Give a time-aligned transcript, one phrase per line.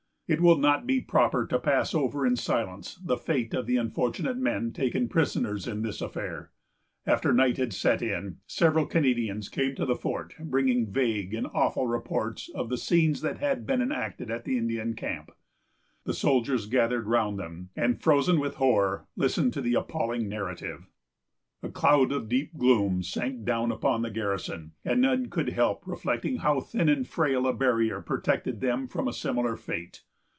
[0.33, 4.37] It will not be proper to pass over in silence the fate of the unfortunate
[4.37, 6.51] men taken prisoners in this affair.
[7.05, 11.85] After night had set in, several Canadians came to the fort, bringing vague and awful
[11.85, 15.31] reports of the scenes that had been enacted at the Indian camp.
[16.05, 20.87] The soldiers gathered round them, and, frozen with horror, listened to the appalling narrative.
[21.61, 26.37] A cloud of deep gloom sank down upon the garrison, and none could help reflecting
[26.37, 30.03] how thin and frail a barrier protected them from a similar fate.